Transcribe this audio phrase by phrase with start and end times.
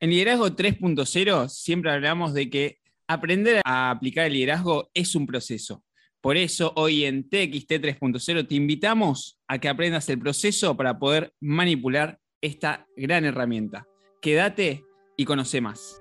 [0.00, 5.82] En Liderazgo 3.0 siempre hablamos de que aprender a aplicar el liderazgo es un proceso.
[6.20, 11.32] Por eso hoy en TXT 3.0 te invitamos a que aprendas el proceso para poder
[11.40, 13.88] manipular esta gran herramienta.
[14.22, 14.84] Quédate
[15.16, 16.00] y conoce más.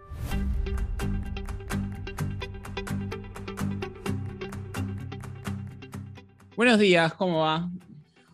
[6.56, 7.68] Buenos días, ¿cómo va?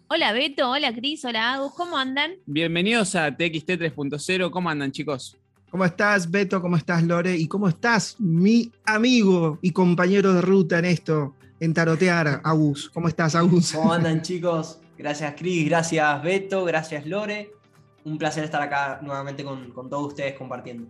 [0.09, 2.34] Hola Beto, hola Cris, hola Agus, ¿cómo andan?
[2.45, 5.38] Bienvenidos a TXT 3.0, ¿cómo andan chicos?
[5.73, 6.61] ¿Cómo estás, Beto?
[6.61, 7.35] ¿Cómo estás, Lore?
[7.35, 12.91] ¿Y cómo estás, mi amigo y compañero de ruta en esto, en tarotear, Agus?
[12.93, 13.71] ¿Cómo estás, Agus?
[13.71, 14.77] ¿Cómo andan, chicos?
[14.95, 17.53] Gracias, Cris, gracias, Beto, gracias, Lore.
[18.03, 20.88] Un placer estar acá nuevamente con, con todos ustedes compartiendo.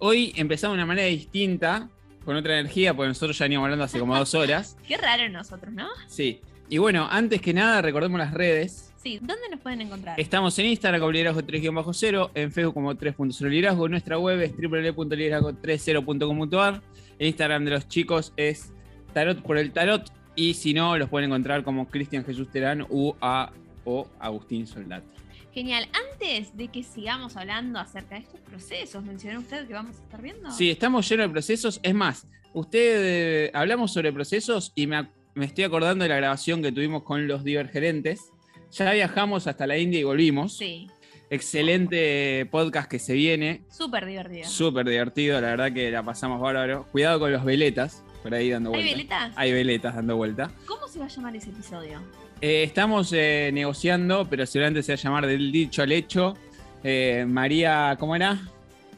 [0.00, 1.88] Hoy empezamos de una manera distinta,
[2.24, 4.76] con otra energía, porque nosotros ya veníamos hablando hace como dos horas.
[4.88, 5.86] Qué raro nosotros, ¿no?
[6.08, 6.40] Sí.
[6.68, 8.89] Y bueno, antes que nada, recordemos las redes.
[9.02, 10.20] Sí, ¿dónde nos pueden encontrar?
[10.20, 16.82] Estamos en Instagram como liderazgo 3-0, en Facebook como 3.0 liderazgo, nuestra web es www.liderazgo30.com.ar,
[17.18, 18.74] el Instagram de los chicos es
[19.14, 23.14] tarot por el tarot, y si no, los pueden encontrar como Cristian Jesús Terán u
[23.22, 23.50] a,
[23.84, 25.06] o Agustín Soldati.
[25.52, 25.88] Genial.
[26.12, 30.22] Antes de que sigamos hablando acerca de estos procesos, ¿mencionó usted que vamos a estar
[30.22, 30.50] viendo?
[30.50, 31.80] Sí, estamos llenos de procesos.
[31.82, 36.62] Es más, usted eh, hablamos sobre procesos y me, me estoy acordando de la grabación
[36.62, 38.30] que tuvimos con los divergerentes.
[38.72, 40.56] Ya viajamos hasta la India y volvimos.
[40.56, 40.88] Sí,
[41.32, 43.62] Excelente podcast que se viene.
[43.70, 44.48] súper divertido.
[44.48, 46.86] Súper divertido, la verdad que la pasamos bárbaro.
[46.90, 48.96] Cuidado con los veletas, por ahí dando ¿Hay vuelta.
[48.96, 49.32] veletas?
[49.36, 50.50] Hay veletas dando vuelta.
[50.66, 52.00] ¿Cómo se va a llamar ese episodio?
[52.40, 56.34] Eh, estamos eh, negociando, pero seguramente se va a llamar del dicho al hecho.
[56.82, 58.40] Eh, María, ¿cómo era?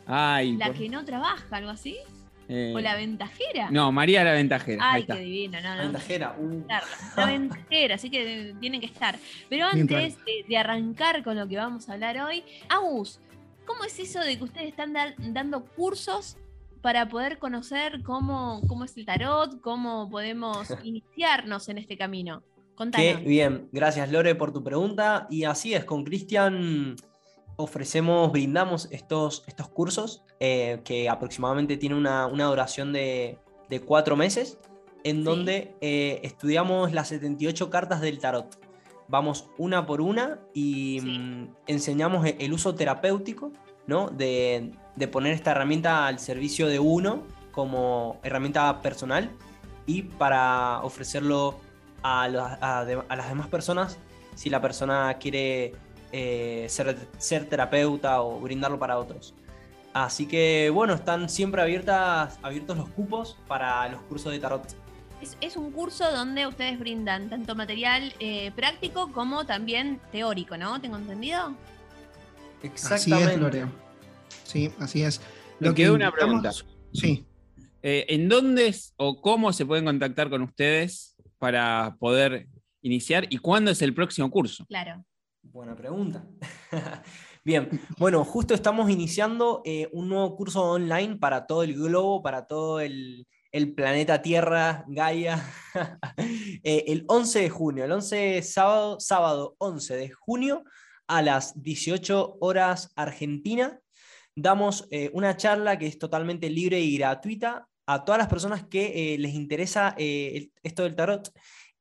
[0.07, 1.97] Ay, ¿La por- que no trabaja, algo así?
[2.53, 3.71] Eh, ¿O la ventajera?
[3.71, 4.85] No, María la ventajera.
[4.85, 5.15] ahí Ay, está.
[5.15, 5.83] qué divino, no, La no.
[5.85, 6.37] ventajera.
[6.39, 6.65] uh.
[7.17, 9.19] La ventajera, así que tienen que estar.
[9.49, 13.21] Pero antes de, de arrancar con lo que vamos a hablar hoy, Agus,
[13.67, 16.37] ¿cómo es eso de que ustedes están da- dando cursos
[16.81, 22.43] para poder conocer cómo, cómo es el tarot, cómo podemos iniciarnos en este camino?
[22.43, 23.25] Qué Contanos.
[23.25, 25.27] bien, gracias Lore por tu pregunta.
[25.31, 26.97] Y así es, con Cristian
[27.57, 34.17] ofrecemos, brindamos estos, estos cursos eh, que aproximadamente tienen una, una duración de, de cuatro
[34.17, 34.59] meses,
[35.05, 35.23] en Sí.
[35.25, 38.59] donde eh, estudiamos las 78 cartas del tarot.
[39.09, 41.07] Vamos una por una y Sí.
[41.09, 43.53] mm, enseñamos el uso terapéutico
[43.87, 44.09] ¿no?
[44.09, 49.31] de, de poner esta herramienta al servicio de uno como herramienta personal
[49.87, 51.59] y para ofrecerlo
[52.03, 53.99] a, los- a de- a las demás personas
[54.37, 55.75] si la persona quiere
[56.13, 59.35] eh, ser, ser terapeuta o brindarlo para otros.
[59.93, 64.63] Así que bueno, están siempre abiertas, abiertos los cupos para los cursos de tarot.
[65.21, 70.81] Es, es un curso donde ustedes brindan tanto material eh, práctico como también teórico, ¿no?
[70.81, 71.55] ¿Tengo entendido?
[72.91, 73.67] Así es, Lore.
[74.45, 75.21] Sí, así es.
[75.59, 76.53] Me quedó una pregunta.
[76.93, 77.25] Sí.
[77.83, 82.47] Eh, ¿En dónde es o cómo se pueden contactar con ustedes para poder
[82.81, 84.65] iniciar y cuándo es el próximo curso?
[84.67, 85.05] Claro.
[85.53, 86.25] Buena pregunta.
[87.45, 87.69] Bien,
[87.99, 92.81] bueno, justo estamos iniciando eh, un nuevo curso online para todo el globo, para todo
[92.81, 93.27] el,
[93.77, 95.45] planeta Tierra, Gaia,
[96.65, 100.65] Eh, el 11 de junio, el 11 sábado, sábado 11 de junio
[101.07, 103.79] a las 18 horas Argentina.
[104.35, 109.17] Damos eh, una charla que es totalmente libre y gratuita a todas las personas que
[109.19, 111.31] les interesa el- esto del tarot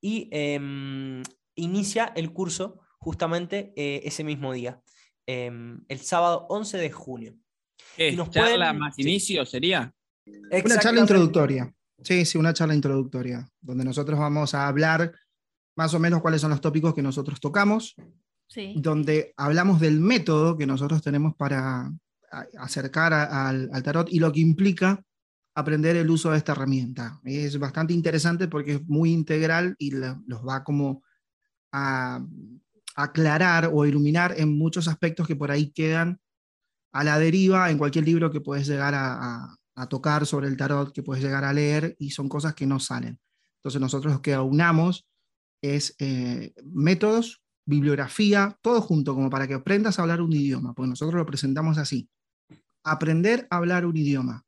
[0.02, 1.22] y em,
[1.56, 4.82] inicia el curso justamente eh, ese mismo día,
[5.26, 7.36] em, el sábado 11 de junio.
[7.98, 8.18] ¿Qué Y es?
[8.18, 9.02] nos ¿Charla pueden- más sí.
[9.02, 9.94] inicio sería?
[10.26, 11.74] Una charla introductoria.
[12.04, 15.14] Sí, sí, una charla introductoria, donde nosotros vamos a hablar
[15.76, 17.96] más o menos cuáles son los tópicos que nosotros tocamos,
[18.48, 18.74] Sí.
[18.78, 21.92] donde hablamos del método que nosotros tenemos para
[22.60, 25.04] acercar a- al, al tarot y lo que implica
[25.56, 27.20] aprender el uso de esta herramienta.
[27.24, 31.04] Es bastante interesante porque es muy integral y la- los va como
[31.74, 32.24] a
[33.04, 36.20] aclarar o iluminar en muchos aspectos que por ahí quedan
[36.94, 39.14] a la deriva en cualquier libro que puedes llegar a,
[39.46, 42.68] a- a tocar sobre el tarot, que puedes llegar a leer y son cosas que
[42.68, 43.18] no salen.
[43.56, 45.08] Entonces nosotros lo que aunamos
[45.64, 50.90] es eh, métodos, bibliografía, todo junto, como para que aprendas a hablar un idioma, porque
[50.90, 52.10] nosotros lo presentamos así.
[52.84, 54.44] Aprender a hablar un idioma,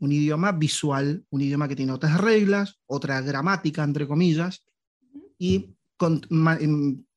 [0.00, 4.64] un idioma visual, un idioma que tiene otras reglas, otra gramática, entre comillas,
[5.38, 6.58] y con- ma-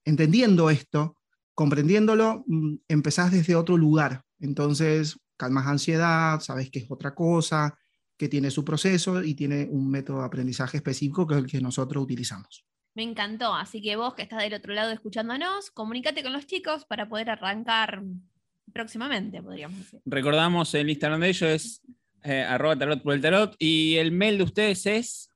[0.09, 1.15] entendiendo esto,
[1.53, 4.23] comprendiéndolo, mm, empezás desde otro lugar.
[4.39, 7.77] Entonces, calmas ansiedad, sabes que es otra cosa,
[8.17, 11.61] que tiene su proceso y tiene un método de aprendizaje específico que es el que
[11.61, 12.65] nosotros utilizamos.
[12.95, 16.85] Me encantó, así que vos que estás del otro lado escuchándonos, comunícate con los chicos
[16.85, 18.03] para poder arrancar
[18.73, 20.01] próximamente, podríamos decir.
[20.05, 21.81] Recordamos el Instagram de ellos es
[22.23, 25.28] eh, arroba tarot por el tarot y el mail de ustedes es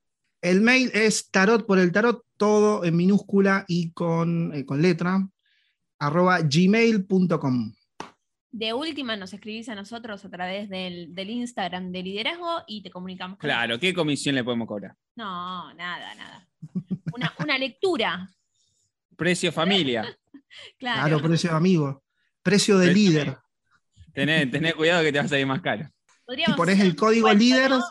[0.43, 5.25] El mail es tarot por el tarot, todo en minúscula y con, eh, con letra,
[5.99, 7.73] arroba gmail.com.
[8.51, 12.91] De última nos escribís a nosotros a través del, del Instagram de liderazgo y te
[12.91, 13.37] comunicamos.
[13.37, 14.93] con claro, ¿qué comisión le podemos cobrar?
[15.15, 16.45] No, nada, nada.
[17.13, 18.29] Una, una lectura,
[19.15, 20.01] Precio familia.
[20.77, 21.07] claro.
[21.07, 22.03] Claro, precio de amigo,
[22.41, 23.37] precio de líder.
[24.11, 25.89] Tené, tené cuidado que te va a salir más caro.
[26.25, 27.69] Podríamos Y pones hacer el código líder.
[27.69, 27.81] ¿no?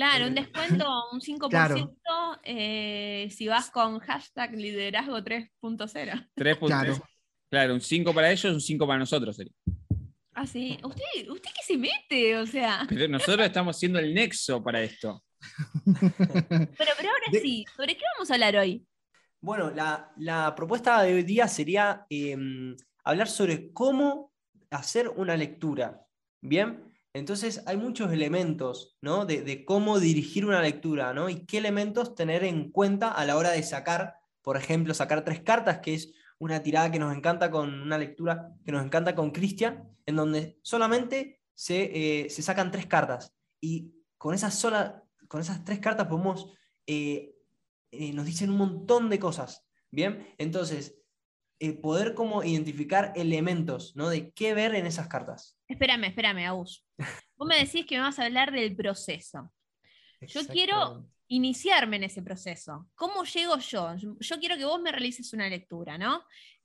[0.00, 2.40] Claro, un descuento, un 5% Claro.
[2.42, 6.30] eh, si vas con hashtag liderazgo 3.0.
[6.34, 6.78] Tres puntos.
[6.80, 7.04] Claro.
[7.50, 9.36] Claro, un 5 para ellos, un 5 para nosotros.
[9.36, 9.52] sería.
[10.32, 10.78] Ah, sí.
[10.82, 12.38] ¿Usted, ¿Usted qué se mete?
[12.38, 12.86] O sea.
[12.88, 15.22] Pero nosotros estamos siendo el nexo para esto.
[15.84, 18.86] Pero, pero ahora De- sí, ¿sobre qué vamos a hablar hoy?
[19.40, 24.32] Bueno, la, la propuesta de hoy día sería em, hablar sobre cómo
[24.70, 26.06] hacer una lectura.
[26.42, 26.89] ¿Bien?
[27.12, 29.26] Entonces hay muchos elementos ¿no?
[29.26, 31.28] de, cómo dirigir una lectura ¿no?
[31.28, 35.40] y qué elementos tener en cuenta a la hora de sacar, por ejemplo, sacar tres
[35.40, 39.30] cartas, que es una tirada que nos encanta con una lectura que nos encanta con
[39.30, 43.34] Cristian, en donde solamente se, eh, se sacan tres cartas.
[43.60, 46.54] Y con esas, sola, con esas tres cartas podemos
[46.86, 47.34] eh,
[47.92, 50.34] eh, nos dicen un montón de cosas, ¿bien?
[50.38, 50.99] Entonces,
[51.60, 54.08] eh, poder como identificar elementos, ¿no?
[54.08, 55.56] De qué ver en esas cartas.
[55.68, 56.84] Espérame, espérame, Agus.
[57.36, 59.52] Vos me decís que me vas a hablar del proceso.
[60.22, 61.06] Yo quiero-.
[61.32, 62.88] Iniciarme en ese proceso.
[62.96, 63.94] ¿Cómo llego yo?
[64.18, 66.24] Yo quiero que vos me realices una lectura, ¿no?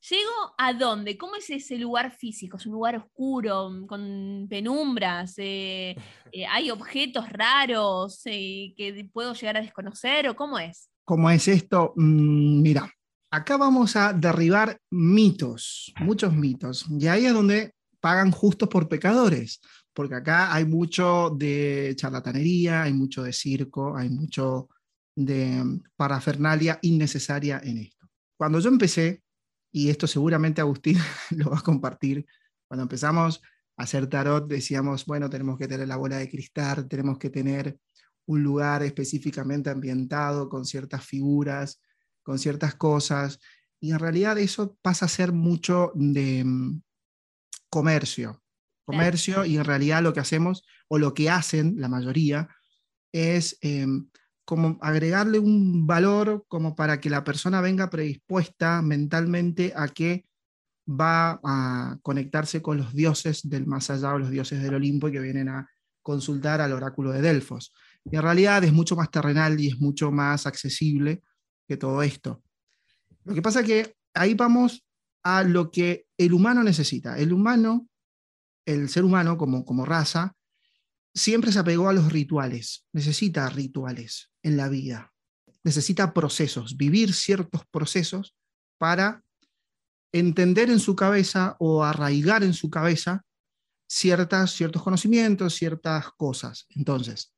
[0.10, 1.20] ¿Llego a dónde?
[1.20, 2.58] ¿Cómo es ese lugar físico?
[2.58, 5.36] ¿Es un lugar oscuro, con penumbras?
[5.38, 5.96] Eh,
[6.32, 10.30] eh, ¿Hay objetos raros eh, que puedo llegar a desconocer?
[10.30, 10.90] ¿O cómo es?
[11.04, 11.94] ¿Cómo es esto?
[11.96, 12.92] Mm, mira,
[13.36, 16.86] acá vamos a derribar mitos, muchos mitos.
[16.90, 19.60] Y ahí es donde pagan justos por pecadores,
[19.94, 24.70] porque acá hay mucho de charlatanería, hay mucho de circo, hay mucho
[25.16, 28.08] de mm, parafernalia innecesaria en esto.
[28.38, 29.24] Cuando yo empecé,
[29.72, 30.98] y esto seguramente Agustín
[31.32, 32.26] lo va a compartir,
[32.68, 33.42] cuando empezamos
[33.78, 37.78] a hacer tarot decíamos, bueno, tenemos que tener la bola de cristal, tenemos que tener
[38.28, 41.80] un lugar específicamente ambientado con ciertas figuras,
[42.26, 43.40] con ciertas cosas,
[43.80, 46.82] y en realidad eso pasa a ser mucho de mm,
[47.70, 48.42] comercio.
[48.84, 52.50] Comercio, y en realidad lo que hacemos, o lo que hacen la mayoría,
[53.12, 54.10] es em,
[54.44, 60.26] como agregarle un valor como para que la persona venga predispuesta mentalmente a que
[60.88, 65.12] va a conectarse con los dioses del más allá o los dioses del Olimpo y
[65.12, 65.70] que vienen a
[66.02, 67.72] consultar al oráculo de Delfos.
[68.04, 71.24] Y en realidad es mucho más terrenal y es mucho más accesible
[71.68, 72.44] que todo esto.
[73.24, 74.86] Lo que pasa es que ahí vamos
[75.24, 77.18] a lo que el humano necesita.
[77.18, 77.88] El humano,
[78.66, 80.36] el ser humano como, como raza,
[81.14, 85.14] siempre se apegó a los rituales, necesita rituales en la vida,
[85.64, 88.36] necesita procesos, vivir ciertos procesos
[88.78, 89.24] para
[90.12, 93.26] entender en su cabeza o arraigar en su cabeza
[93.88, 96.68] ciertas, ciertos conocimientos, ciertas cosas.
[96.70, 97.35] Entonces,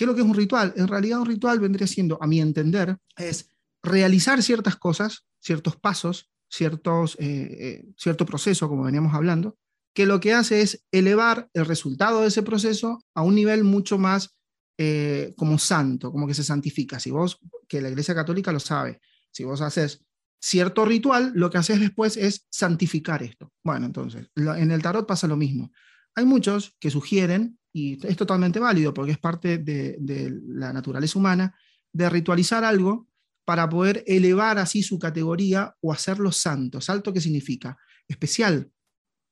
[0.00, 0.72] ¿qué es lo que es un ritual?
[0.76, 3.50] En realidad un ritual vendría siendo, a mi entender, es
[3.82, 7.26] realizar ciertas cosas, ciertos pasos, ciertos, eh,
[7.60, 9.58] eh, cierto proceso, como veníamos hablando,
[9.94, 13.98] que lo que hace es elevar el resultado de ese proceso a un nivel mucho
[13.98, 14.38] más
[14.78, 16.98] eh, como santo, como que se santifica.
[16.98, 20.02] Si vos, que la Iglesia Católica lo sabe, si vos haces
[20.40, 23.52] cierto ritual, lo que haces después es santificar esto.
[23.62, 25.70] Bueno, entonces, en el tarot pasa lo mismo.
[26.14, 31.18] Hay muchos que sugieren, y es totalmente válido porque es parte de, de la naturaleza
[31.18, 31.54] humana,
[31.92, 33.08] de ritualizar algo
[33.44, 36.80] para poder elevar así su categoría o hacerlo santo.
[36.80, 37.78] ¿Salto qué significa?
[38.06, 38.70] Especial,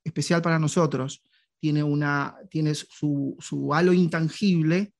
[0.04, 1.22] especial para nosotros.
[1.60, 4.92] Tiene, una, tiene su, su halo intangible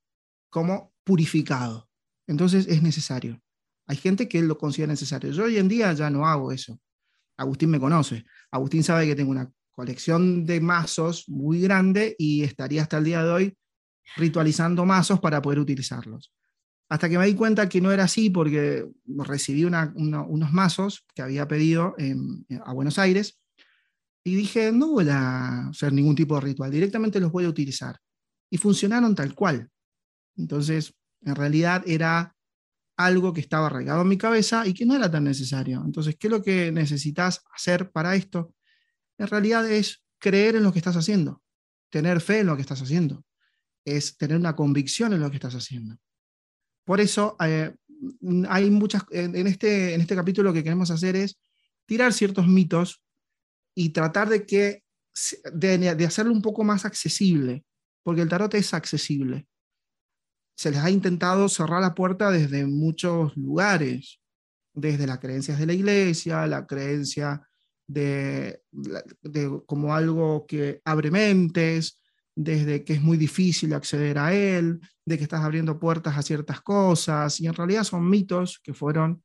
[0.51, 1.89] como purificado.
[2.27, 3.41] Entonces es necesario.
[3.87, 5.33] Hay gente que lo considera necesario.
[5.33, 6.79] Yo hoy en día ya no hago eso.
[7.37, 8.25] Agustín me conoce.
[8.51, 13.23] Agustín sabe que tengo una colección de mazos muy grande y estaría hasta el día
[13.23, 13.59] de hoy
[14.17, 16.33] ritualizando mazos para poder utilizarlos.
[16.91, 21.23] Hasta que me di cuenta que no era así porque recibí una- unos mazos que
[21.23, 21.95] había pedido
[22.65, 23.39] a Buenos Aires
[24.25, 28.01] y dije, no voy a hacer ningún tipo de ritual, directamente los voy a utilizar.
[28.51, 29.71] Y funcionaron tal cual.
[30.37, 30.93] Entonces,
[31.23, 32.35] en realidad era
[32.97, 35.85] algo que estaba arraigado en mi cabeza y que no era tan necesario.
[35.85, 38.53] Entonces, ¿qué es lo que necesitas hacer para esto?
[39.19, 41.43] En realidad es creer en lo que estás haciendo,
[41.91, 43.25] tener fe en lo que estás haciendo,
[43.85, 45.97] es tener una convicción en lo que estás haciendo.
[46.85, 47.75] Por eso, eh,
[48.49, 51.39] hay muchas, en, este, en este capítulo lo que queremos hacer es
[51.87, 53.03] tirar ciertos mitos
[53.75, 54.85] y tratar de que
[55.53, 57.65] de, hacerlo un poco más accesible,
[58.03, 59.47] porque el tarot es accesible.
[60.57, 64.21] Se les ha intentado cerrar la puerta desde muchos lugares,
[64.73, 67.48] desde las creencias de la iglesia, la creencia
[67.89, 72.01] de, de, como algo que abre mentes,
[72.37, 76.61] desde que es muy difícil acceder a él, de que estás abriendo puertas a ciertas
[76.61, 79.25] cosas, y en realidad son mitos que fueron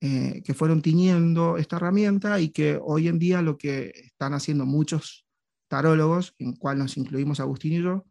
[0.00, 4.64] eh, que fueron tiñendo esta herramienta y que hoy en día lo que están haciendo
[4.64, 5.26] muchos
[5.68, 8.06] tarólogos, en cual nos incluimos Agustín y yo,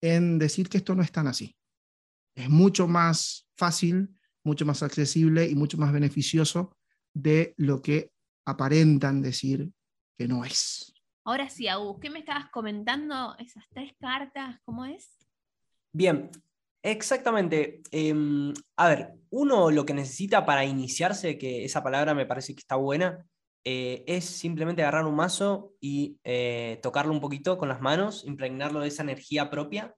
[0.00, 1.54] en decir que esto no es tan así.
[2.34, 6.74] Es mucho más fácil, mucho más accesible y mucho más beneficioso
[7.12, 8.10] de lo que
[8.46, 9.70] aparentan decir
[10.16, 10.92] que no es.
[11.24, 13.36] Ahora sí, Agus, ¿qué me estabas comentando?
[13.38, 15.16] Esas tres cartas, ¿cómo es?
[15.92, 16.30] Bien,
[16.82, 17.82] Exactamente.
[17.90, 22.60] Em, a ver, uno lo que necesita para iniciarse, que esa palabra me parece que
[22.60, 23.26] está buena,
[23.64, 28.80] eh, es simplemente agarrar un mazo y eh, tocarlo un poquito con las manos, impregnarlo
[28.80, 29.94] de esa energía propia.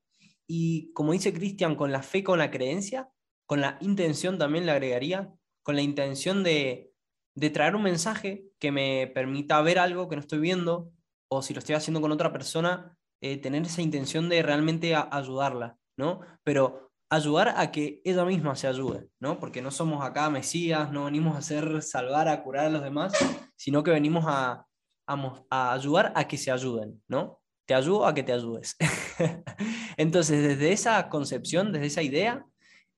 [0.46, 3.08] Y como dice Cristian, con la fe, con la creencia,
[3.46, 5.32] con la intención también le agregaría,
[5.62, 6.91] con la intención de,
[7.34, 10.90] traer un mensaje que me permita ver algo que no estoy viendo,
[11.28, 15.78] o si lo estoy haciendo con otra persona, eh, tener esa intención de realmente ayudarla.
[15.96, 16.20] ¿no?
[16.42, 19.38] Pero ayudar a que ella misma se ayude, ¿no?
[19.38, 23.12] Porque no somos acá mesías, no venimos a hacer salvar, a curar a los demás,
[23.56, 24.66] sino que venimos a,
[25.06, 27.40] a, ayudar a que se ayuden, ¿no?
[27.66, 28.76] Te ayudo a que te ayudes.
[29.96, 32.46] Entonces, desde esa concepción, desde esa idea,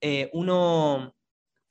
[0.00, 1.14] eh, uno,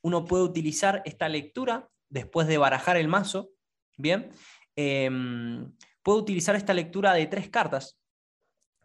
[0.03, 3.49] uno puede utilizar esta lectura después de barajar el mazo,
[3.97, 4.29] ¿bien?
[4.75, 7.99] Em, puede utilizar esta lectura de tres cartas,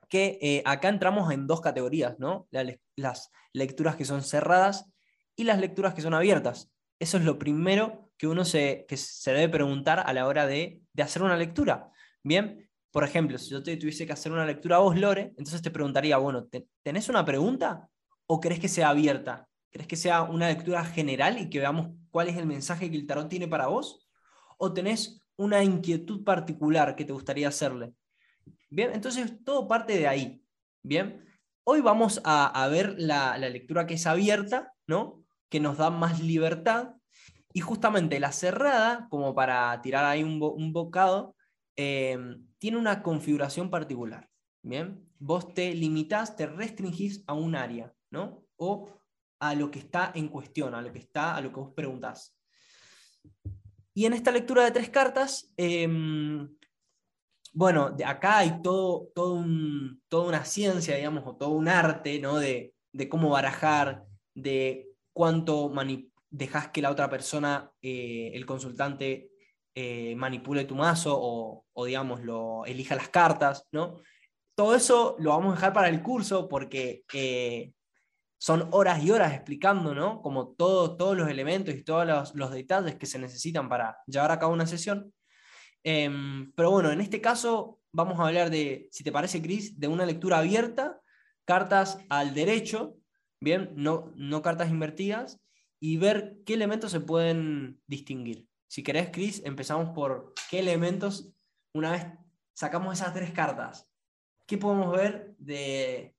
[0.09, 2.49] que eh, acá entramos en dos categorías, ¿no?
[2.97, 4.87] las lecturas que son cerradas
[5.37, 6.73] y las lecturas que son abiertas.
[6.99, 11.23] Eso es lo primero que uno se, se debe preguntar a la hora de, hacer
[11.23, 11.91] una lectura.
[12.25, 15.61] Bien, por ejemplo, si yo te tuviese que hacer una lectura a vos, Lore, entonces
[15.61, 16.49] te preguntaría, bueno,
[16.83, 17.89] ¿tenés una pregunta
[18.27, 19.48] o crees que sea abierta?
[19.71, 23.07] ¿Crees que sea una lectura general y que veamos cuál es el mensaje que el
[23.07, 24.09] tarot tiene para vos?
[24.57, 27.95] ¿O tenés una inquietud particular que te gustaría hacerle?
[28.71, 30.43] Bien, entonces todo parte de ahí.
[30.83, 31.25] Bien,
[31.65, 35.23] hoy vamos a, ver la, lectura que es abierta, ¿no?
[35.49, 36.95] Que nos da más libertad.
[37.53, 41.35] Y justamente la cerrada, como para tirar ahí un, bocado,
[41.77, 44.29] em, tiene una configuración particular.
[44.63, 48.45] Bien, vos te limitás, te restringís a un área, ¿no?
[48.57, 48.98] O
[49.41, 52.37] a lo que está en cuestión, a lo que está, a lo que vos preguntás.
[53.95, 56.49] Y en esta lectura de tres cartas, em,
[57.53, 59.45] bueno, de acá hay todo, todo
[60.09, 62.39] toda una ciencia, digamos, o todo un arte, ¿no?
[62.39, 62.75] De,
[63.09, 64.05] cómo barajar,
[64.35, 65.73] de cuánto
[66.31, 69.31] dejas que la otra persona, eh, el consultante,
[69.75, 74.01] eh, manipule tu mazo o, o, digamos, lo, elija las cartas, ¿no?
[74.57, 77.73] Todo eso lo vamos a dejar para el curso porque eh,
[78.39, 80.23] son horas y horas explicando, ¿no?
[80.23, 84.39] Como todos los elementos y todos los, los detalles que se necesitan para llevar a
[84.39, 85.13] cabo una sesión.
[85.83, 89.89] Em, pero bueno, en este caso vamos a hablar de, si te parece, Cris, de
[89.89, 91.01] una lectura abierta,
[91.45, 92.97] cartas al derecho,
[93.41, 95.41] bien, no, no cartas invertidas,
[95.81, 98.49] y ver qué elementos se pueden distinguir.
[98.67, 101.33] Si querés, Cris, empezamos por qué elementos,
[101.73, 102.07] una vez
[102.53, 103.89] sacamos esas tres cartas,
[104.47, 106.15] ¿qué podemos ver de...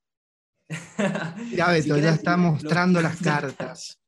[1.55, 3.99] ya, Beto, ya está mostrando las cartas.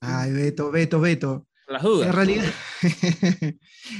[0.00, 1.46] Ay, Beto, Beto, Beto.
[1.66, 2.08] Las dudas.
[2.08, 2.44] En realidad,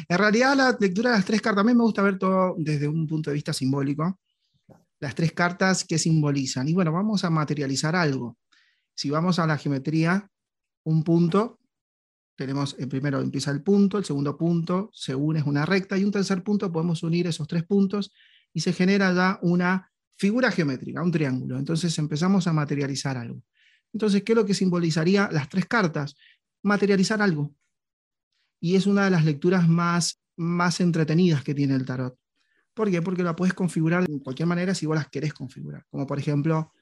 [0.09, 2.89] en realidad, la lectura de las tres cartas, a mí me gusta ver todo desde
[2.89, 4.19] un punto de vista simbólico.
[5.01, 6.69] Las tres cartas que simbolizan.
[6.69, 8.37] Y bueno, vamos a materializar algo.
[8.95, 10.29] Si vamos a la geometría,
[10.85, 11.61] un punto,
[12.37, 16.05] tenemos el primero empieza el punto, el segundo punto se une, es una recta, y
[16.05, 18.13] un tercer punto podemos unir esos tres puntos
[18.53, 19.88] y se genera ya una
[20.19, 21.59] figura geométrica, un triángulo.
[21.59, 23.43] Entonces empezamos a materializar algo.
[23.93, 26.15] Entonces, ¿qué es lo que simbolizaría las tres cartas?
[26.63, 27.55] materializar algo.
[28.61, 32.19] Y es una de las lecturas más, más entretenidas que tiene el tarot.
[32.75, 33.03] ¿Por qué?
[33.03, 35.85] Porque la puedes configurar de cualquier manera si vos las querés configurar.
[35.91, 36.73] Como por ejemplo,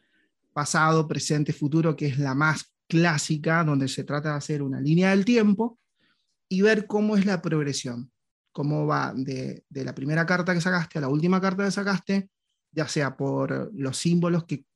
[0.52, 5.10] pasado, presente, futuro, que es la más clásica, donde se trata de hacer una línea
[5.10, 5.78] del tiempo
[6.48, 8.10] y ver cómo es la progresión,
[8.52, 12.30] cómo va de, de, la primera carta que sacaste a la última carta que sacaste,
[12.76, 14.66] ya sea por los símbolos que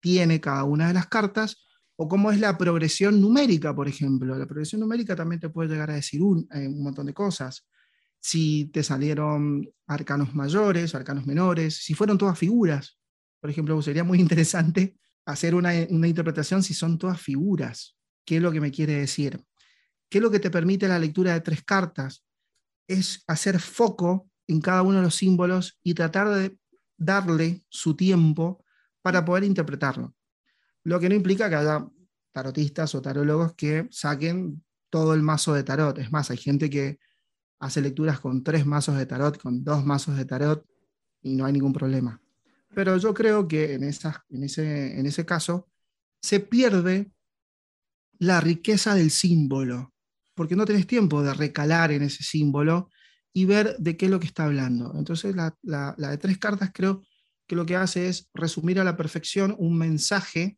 [0.00, 4.36] tiene cada una de las cartas o cómo es la progresión numérica, por ejemplo.
[4.36, 7.66] La progresión numérica también te puede llegar a decir un, eh, un montón de cosas.
[8.20, 12.98] Si te salieron arcanos mayores, arcanos menores, si fueron todas figuras.
[13.40, 17.96] Por ejemplo, sería muy interesante hacer una, una interpretación si son todas figuras.
[18.24, 19.40] ¿Qué es lo que me quiere decir?
[20.10, 22.24] ¿Qué es lo que te permite la lectura de tres cartas?
[22.88, 26.56] Es hacer foco en cada uno de los símbolos y tratar de
[26.96, 28.64] darle su tiempo
[29.02, 30.14] para poder interpretarlo.
[30.84, 31.86] Lo que no implica que haya
[32.32, 35.98] tarotistas o tarólogos que saquen todo el mazo de tarot.
[35.98, 36.98] Es más, hay gente que
[37.58, 40.66] hace lecturas con tres mazos de tarot, con dos mazos de tarot,
[41.22, 42.20] y no hay ningún problema.
[42.74, 45.68] Pero yo creo que en, en, ese, en ese caso
[46.20, 47.10] se pierde
[48.18, 49.94] la riqueza del símbolo,
[50.34, 52.90] porque no tenés tiempo de recalar en ese símbolo
[53.36, 54.94] y ver de qué es lo que está hablando.
[54.96, 57.02] Entonces, la, de tres cartas creo
[57.46, 60.56] que lo que hace es resumir a la perfección un mensaje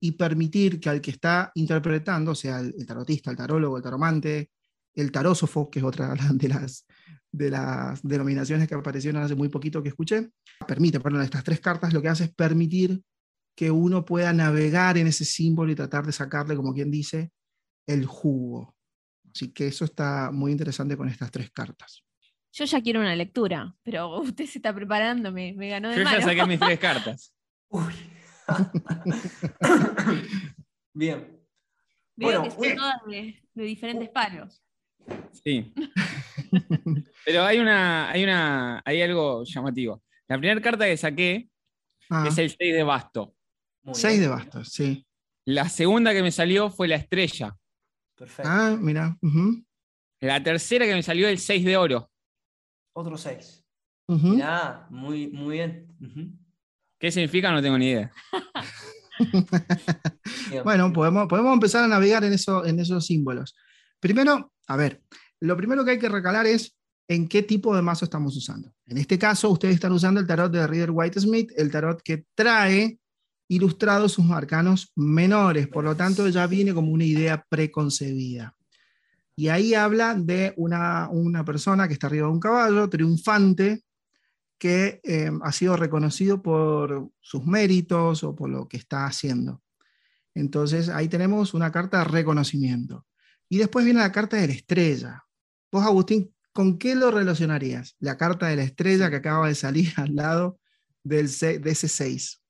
[0.00, 4.52] y permitir que al que está interpretando, sea el, tarotista, el tarólogo, el taromante,
[4.94, 6.86] el tarósofo, que es otra de las,
[7.32, 10.30] de las denominaciones que aparecieron hace muy poquito que escuché,
[10.64, 13.02] permite, perdón, estas tres cartas lo que hace es permitir
[13.56, 17.32] que uno pueda navegar en ese símbolo y tratar de sacarle, como quien dice,
[17.84, 18.76] el jugo.
[19.34, 22.04] Así que eso está muy interesante con estas tres cartas.
[22.52, 26.20] Yo ya quiero una lectura, pero usted se está preparando, me, ganó de Yo ya
[26.20, 27.34] saqué mis tres cartas.
[27.68, 27.92] Uy.
[30.94, 31.40] Bien.
[32.14, 34.62] Veo que son todas de, diferentes palos.
[35.42, 35.72] Sí.
[37.24, 40.02] Pero hay una, hay una, hay algo llamativo.
[40.28, 41.48] La primera carta que saqué
[42.10, 42.26] ah.
[42.28, 43.34] es el 6 de basto.
[43.90, 45.06] 6 de basto, sí.
[45.46, 47.56] La segunda que me salió fue la estrella.
[48.14, 48.50] Perfecto.
[48.52, 49.16] Ah, mira.
[50.20, 52.11] La tercera que me salió es el 6 de oro.
[52.92, 53.64] Otro 6.
[54.08, 55.88] Mirá, muy, muy bien.
[56.98, 57.50] ¿Qué significa?
[57.50, 58.12] No tengo ni idea.
[60.64, 63.54] bueno, podemos, podemos empezar a navegar en, eso, en esos símbolos.
[64.00, 65.02] Primero, a ver,
[65.40, 66.76] lo primero que hay que recalar es
[67.08, 68.72] en qué tipo de mazo estamos usando.
[68.86, 72.26] En este caso, ustedes están usando el tarot de Reader White Smith, el tarot que
[72.34, 72.98] trae
[73.48, 78.56] ilustrados sus arcanos menores, por lo tanto ya viene como una idea preconcebida.
[79.34, 83.82] Y ahí habla de una, una persona que está arriba de un caballo, triunfante,
[84.58, 89.62] que eh, ha sido reconocido por sus méritos o por lo que está haciendo.
[90.34, 93.06] Entonces ahí tenemos una carta de reconocimiento.
[93.48, 95.24] Y después viene la carta de la estrella.
[95.70, 97.96] Vos, Agustín, ¿con qué lo relacionarías?
[97.98, 100.58] La carta de la estrella que acaba de salir al lado
[101.02, 102.40] del, de ese 6.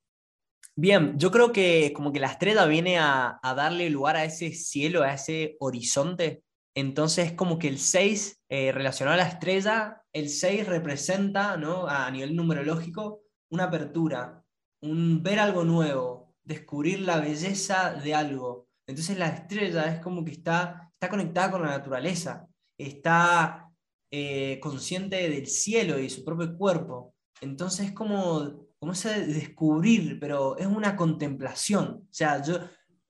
[0.75, 4.53] Bien, yo creo que como que la estrella viene a, a darle lugar a ese
[4.53, 6.43] cielo, a ese horizonte
[6.75, 11.87] entonces, como que el 6 eh, relacionado a la estrella, el 6 representa, ¿no?
[11.87, 14.43] a nivel numerológico, una apertura,
[14.81, 18.69] un ver algo nuevo, descubrir la belleza de algo.
[18.87, 23.71] Entonces la estrella es como que está, está conectada con la naturaleza, está
[24.11, 27.15] eh, consciente del cielo y su propio cuerpo.
[27.41, 32.07] Entonces es como, como ese descubrir, pero es una contemplación.
[32.11, 32.59] O sea, yo,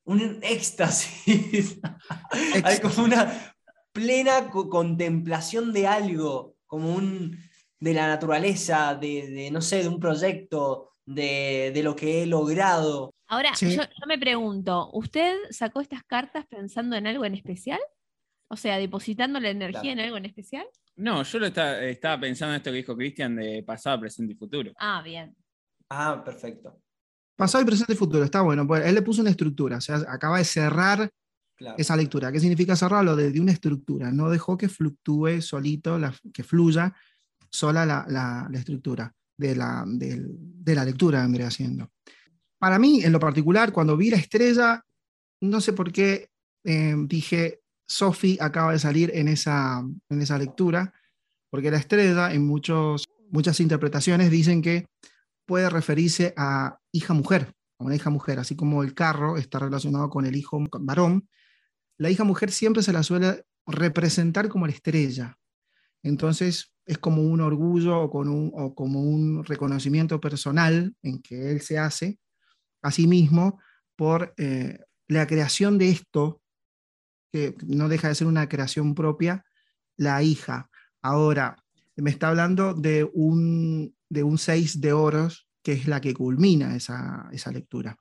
[0.05, 1.81] un éxtasis.
[2.65, 3.52] Hay como una,
[3.93, 7.39] plena contemplación de algo, como un,
[7.79, 13.13] de la naturaleza, de, no sé, de un proyecto, de, lo que he logrado.
[13.29, 17.81] Ahora, yo, me pregunto, ¿usted sacó estas cartas pensando en algo en especial?
[18.49, 20.67] O sea, depositando la energía en algo en especial.
[20.97, 24.73] No, yo lo estaba pensando en esto que dijo Cristian de pasado, presente y futuro.
[24.79, 25.35] Ah, bien.
[25.89, 26.83] Ah, perfecto.
[27.35, 28.67] Pasado y presente y futuro, está bueno.
[28.67, 31.11] Pues él le puso una estructura, o sea, acaba de cerrar
[31.77, 32.33] esa lectura.
[32.33, 33.17] ¿Qué significa cerrarlo?
[33.17, 34.11] Desde una estructura.
[34.11, 35.99] No dejó que fluctúe solito,
[36.33, 36.95] que fluya
[37.51, 41.91] sola la, estructura de la, de, la lectura Andrea haciendo.
[42.59, 44.83] Para mí, en lo particular, cuando vi la estrella,
[45.41, 46.29] no sé por qué
[46.65, 50.93] eh, dije, Sophie acaba de salir en esa, en esa lectura,
[51.51, 54.87] porque la estrella en muchos, muchas interpretaciones dicen que
[55.45, 60.37] puede referirse a hija-mujer, a una hija-mujer, así como el carro está relacionado con el
[60.37, 61.29] hijo varón,
[62.03, 65.39] la hija mujer siempre se la suele representar como la estrella.
[66.03, 72.19] Entonces es como un orgullo o, como un reconocimiento personal en que él se hace
[72.83, 73.61] a sí mismo
[73.95, 76.43] por eh, la creación de esto,
[77.31, 79.45] que no deja de ser una creación propia,
[79.97, 80.71] la hija.
[81.03, 81.57] Ahora,
[81.95, 86.75] me está hablando de un, de un seis de oros, que es la que culmina
[86.75, 87.97] esa, esa lectura.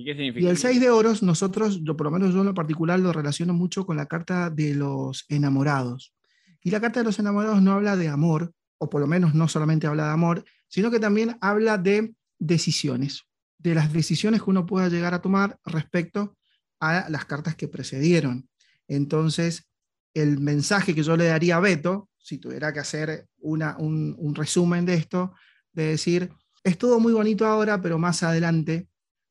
[0.00, 3.12] ¿Y el 6 de oros, nosotros, yo, por lo menos yo en lo particular, lo
[3.12, 6.14] relaciono mucho con la carta de los enamorados.
[6.62, 9.48] Y la carta de los enamorados no habla de amor, o por lo menos no
[9.48, 13.24] solamente habla de amor, sino que también habla de decisiones,
[13.58, 16.36] de las decisiones que uno pueda llegar a tomar respecto
[16.78, 18.48] a las cartas que precedieron.
[18.86, 19.68] Entonces,
[20.14, 24.36] el mensaje que yo le daría a Beto, si tuviera que hacer una, un, un
[24.36, 25.34] resumen de esto,
[25.72, 26.30] de decir,
[26.62, 28.86] es todo muy bonito ahora, pero más adelante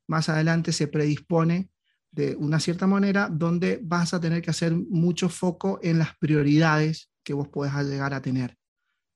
[0.08, 1.70] más adelante se predispone
[2.12, 7.12] de una cierta manera donde vas a tener que hacer mucho foco en las prioridades
[7.24, 8.58] que vos podés llegar a tener.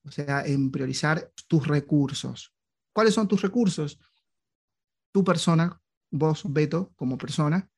[0.03, 2.53] o sea, en priorizar tus recursos.
[2.91, 3.99] ¿Cuáles son tus recursos?
[5.13, 7.69] Tu persona, vos, Beto, como persona,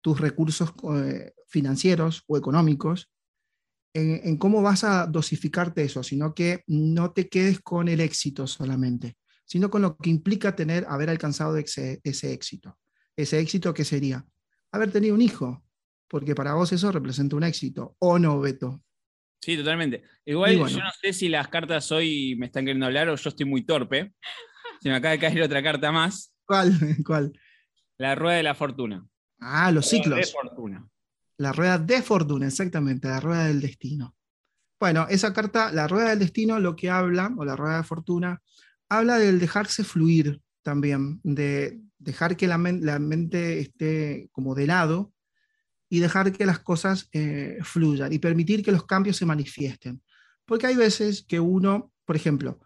[0.00, 3.10] tus recursos eh, financieros o económicos,
[3.92, 9.16] en, cómo vas a dosificarte eso, sino que no te quedes con el éxito solamente,
[9.50, 12.78] sino con lo que implica tener, haber alcanzado ese, ese éxito.
[13.16, 14.24] Ese éxito que sería
[14.70, 15.64] haber tenido un hijo,
[16.06, 18.80] porque para vos eso representa un éxito, ¿o no, Beto?
[19.42, 20.04] Sí, totalmente.
[20.24, 23.44] Igual yo no sé si las cartas hoy me están queriendo hablar o yo estoy
[23.44, 24.12] muy torpe.
[24.80, 26.32] Se me acaba de caer otra carta más.
[26.46, 26.70] ¿Cuál?
[27.04, 27.32] ¿Cuál?
[27.98, 29.04] La rueda de la fortuna.
[29.40, 30.16] Ah, los ciclos.
[30.16, 30.88] De fortuna.
[31.38, 34.14] La rueda de fortuna, exactamente, la rueda del destino.
[34.78, 38.40] Bueno, esa carta, la rueda del destino, lo que habla, o la rueda de fortuna,
[38.90, 45.12] habla del dejarse fluir también, de dejar que la, mente esté como de lado
[45.88, 50.02] y dejar que las cosas eh, fluyan y permitir que los cambios se manifiesten.
[50.44, 52.60] Porque hay veces que uno, por ejemplo,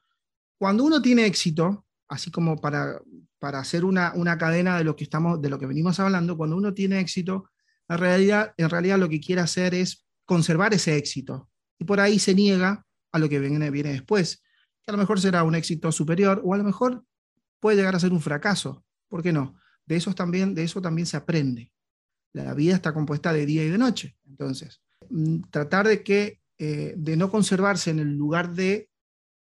[0.58, 3.00] cuando uno tiene éxito, así como para
[3.44, 6.56] para hacer una, una, cadena de lo, que estamos, de lo que venimos hablando, cuando
[6.56, 7.50] uno tiene éxito,
[7.90, 11.50] en realidad, en realidad lo que quiere hacer es conservar ese éxito.
[11.78, 14.42] Y por ahí se niega a lo que viene, viene después,
[14.84, 17.04] que a lo mejor será un éxito superior o a lo mejor
[17.60, 18.84] puede llegar a ser un fracaso.
[19.08, 19.54] ¿Por qué no?
[19.86, 21.72] De eso también, de eso también se aprende.
[22.32, 24.16] La vida está compuesta de día y de noche.
[24.26, 28.90] Entonces, mm, tratar de, que, eh, de no conservarse en el lugar de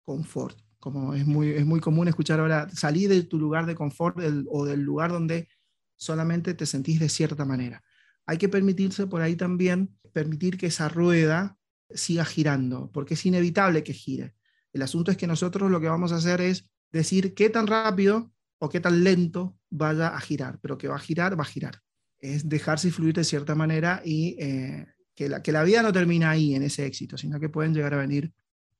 [0.04, 4.18] confort como es muy, es muy común escuchar ahora, salir de tu lugar de confort
[4.50, 5.48] o del lugar donde
[5.96, 7.84] solamente te sentís de cierta manera.
[8.26, 11.56] Hay que permitirse por ahí también, permitir que esa rueda
[11.94, 14.34] siga girando, porque es inevitable que gire.
[14.74, 18.32] El asunto es que nosotros lo que vamos a hacer es decir qué tan rápido
[18.60, 21.82] o qué tan lento vaya a girar, pero que va a girar, va a girar.
[22.20, 26.30] Es dejarse fluir de cierta manera y eh, que, la, que la vida no termina
[26.30, 28.32] ahí en ese éxito, sino que pueden llegar a venir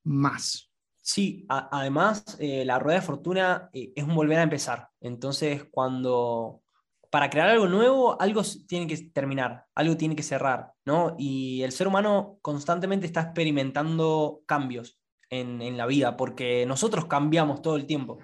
[0.04, 0.70] más.
[1.02, 4.90] Sí, además eh, la rueda de fortuna eh, es un volver a empezar.
[5.00, 6.62] Entonces, cuando
[7.10, 11.16] para crear algo nuevo, algo tiene que terminar, algo tiene que cerrar, ¿no?
[11.18, 15.01] Y el ser humano constantemente está experimentando cambios
[15.32, 18.20] en, la vida, porque nosotros cambiamos todo el tiempo.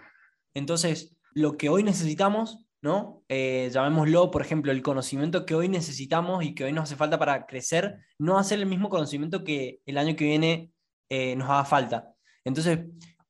[0.53, 3.23] Entonces, lo que hoy necesitamos, ¿no?
[3.29, 7.17] Eh, llamémoslo, por ejemplo, el conocimiento que hoy necesitamos y que hoy nos hace falta
[7.17, 10.71] para crecer, no va a ser el mismo conocimiento que el año que viene
[11.09, 12.13] nos haga falta.
[12.43, 12.79] Entonces,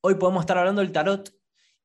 [0.01, 1.31] hoy podemos estar hablando del tarot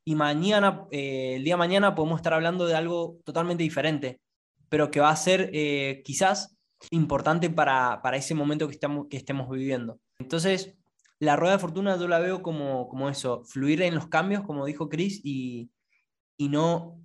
[0.04, 4.20] y mañana, eh, el día de mañana, podemos estar hablando de algo totalmente diferente,
[4.68, 6.56] pero que va a ser eh, quizás
[6.90, 10.00] importante para, ese momento que, estamos, que estemos viviendo.
[10.18, 10.76] Entonces,
[11.22, 14.66] la rueda de fortuna yo la veo como, como eso, fluir en los cambios, como
[14.66, 15.70] dijo Chris, y,
[16.36, 17.00] no,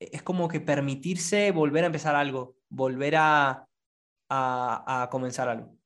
[0.00, 3.64] es como que permitirse volver a empezar algo, volver a,
[4.28, 5.78] a, comenzar algo.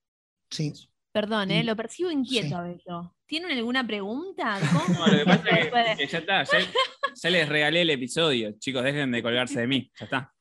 [0.49, 0.73] Sí.
[1.13, 1.63] Perdón, ¿eh?
[1.63, 3.17] lo percibo inquieto a Beto.
[3.27, 4.59] ¿Tienen alguna pregunta?
[4.61, 8.55] No, lo que pasa es que, ya está, ya, les regalé el episodio.
[8.59, 10.35] Chicos, dejen de colgarse de mí, ya está.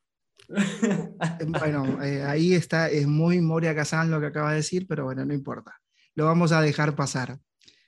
[1.48, 5.26] Bueno, eh, ahí está, es muy Moria Kazan lo que acaba de decir, pero bueno,
[5.26, 5.83] no importa.
[6.16, 7.40] Lo vamos a dejar pasar.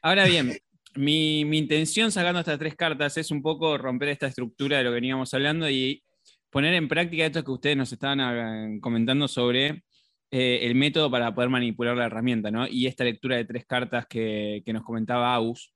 [0.02, 0.58] Ahora bien,
[0.96, 4.96] mi, intención sacando estas tres cartas es un poco romper esta estructura de lo que
[4.96, 6.04] veníamos hablando y
[6.50, 9.84] poner en práctica esto que ustedes nos estaban ah, comentando sobre
[10.32, 12.68] eh, el método para poder manipular la herramienta, ¿no?
[12.68, 15.74] Y esta lectura de tres cartas que, nos comentaba Agus.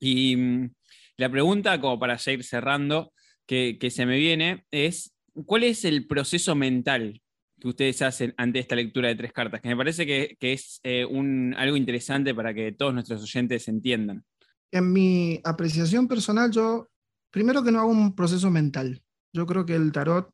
[0.00, 0.70] Y mm,
[1.16, 3.12] la pregunta, como para seguir cerrando,
[3.46, 5.14] que, se me viene, es,
[5.46, 7.20] ¿cuál es el proceso mental
[7.60, 9.60] que ustedes hacen ante esta lectura de tres cartas?
[9.60, 14.24] Que me parece que, es eh, un, algo interesante para que todos nuestros oyentes entiendan.
[14.70, 16.88] En mi apreciación personal, yo,
[17.30, 19.02] primero que no hago un proceso mental.
[19.32, 20.30] Yo creo que el tarot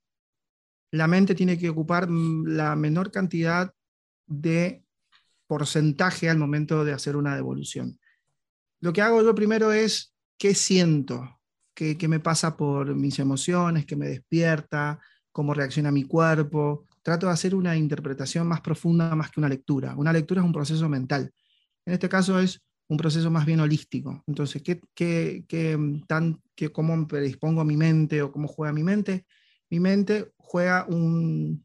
[0.95, 3.73] la mente tiene que ocupar mm, la menor cantidad
[4.27, 4.85] de
[5.47, 7.99] porcentaje al momento de hacer una devolución.
[8.81, 11.41] Lo que hago yo primero es qué siento,
[11.75, 15.01] qué, me pasa por mis emociones, qué me despierta,
[15.33, 16.87] cómo reacciona mi cuerpo.
[17.05, 19.95] Trato de hacer una interpretación más profunda más que una lectura.
[19.95, 21.31] Una lectura es un proceso mental.
[21.85, 24.25] En este caso es un proceso más bien holístico.
[24.27, 29.27] Entonces, ¿qué, qué, qué, tan, qué, ¿cómo predispongo mi mente o cómo juega mi mente?
[29.71, 31.65] Mi mente juega un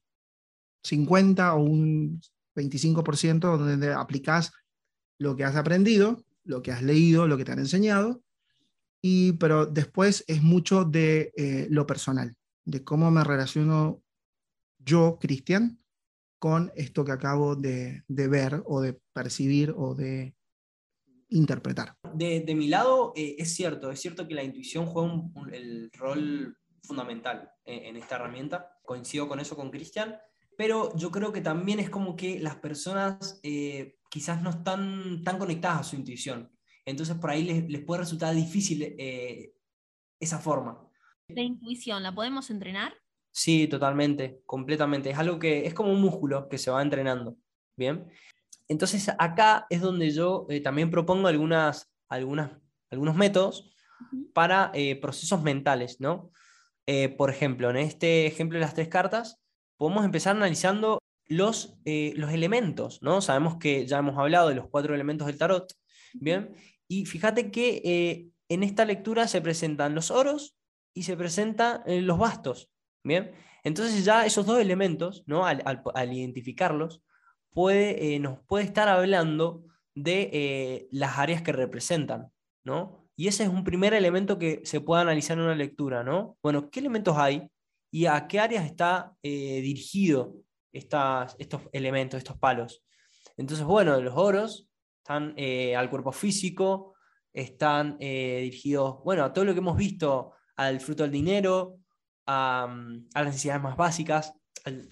[0.84, 2.22] 50 o un
[2.56, 4.52] 25% donde aplicas
[5.20, 8.22] lo que has aprendido, lo que has leído, lo que te han enseñado,
[9.02, 14.02] y, pero después es mucho de eh, lo personal, de cómo me relaciono
[14.80, 15.80] yo, Cristian,
[16.40, 20.36] con esto que acabo de, ver o de percibir o de
[21.30, 21.96] interpretar.
[22.14, 25.14] De, mi lado, eh, es cierto, es cierto que la intuición juega
[25.52, 28.72] el rol fundamental en, esta herramienta.
[28.84, 30.18] Coincido con eso con Cristian,
[30.58, 35.38] pero yo creo que también es como que las personas eh, quizás no están tan
[35.38, 36.52] conectadas a su intuición.
[36.86, 39.54] Entonces por ahí les, les puede resultar difícil eh,
[40.20, 40.90] esa forma.
[41.28, 42.94] La intuición, ¿la podemos entrenar?
[43.32, 45.10] Sí, totalmente, completamente.
[45.10, 47.38] Es algo que es como un músculo que se va entrenando.
[47.76, 48.08] Bien.
[48.70, 52.52] Entonces acá es donde yo eh, también propongo algunas, algunas,
[52.92, 53.72] algunos métodos
[54.34, 56.32] para eh, procesos mentales, ¿no?
[56.86, 59.42] Eh, por ejemplo, en este ejemplo de las tres cartas,
[59.76, 63.22] podemos empezar analizando los, los elementos, ¿no?
[63.22, 65.72] Sabemos que ya hemos hablado de los cuatro elementos del tarot,
[66.14, 66.56] ¿bien?
[66.88, 70.56] Y fíjate que en esta lectura se presentan los oros
[70.94, 72.72] y se presentan los bastos,
[73.04, 73.32] ¿bien?
[73.64, 75.46] Entonces ya esos dos elementos, ¿no?
[75.46, 77.04] Al, al identificarlos,
[77.52, 79.64] puede, eh, nos puede estar hablando
[79.96, 82.32] de eh, las áreas que representan,
[82.64, 83.10] ¿no?
[83.16, 86.38] Y ese es un primer elemento que se puede analizar en una lectura, ¿no?
[86.42, 87.50] Bueno, ¿qué elementos hay
[87.92, 90.36] y a qué áreas está eh, dirigido
[90.72, 92.84] estas, estos elementos, estos palos?
[93.36, 95.36] Entonces, bueno, los oros están
[95.76, 96.94] al cuerpo físico,
[97.34, 101.80] están dirigidos, bueno, a todo lo que hemos visto, al fruto del dinero,
[102.30, 104.34] a, a las necesidades más básicas,
[104.66, 104.90] al,